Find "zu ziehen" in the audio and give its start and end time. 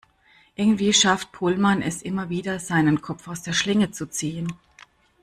3.91-4.47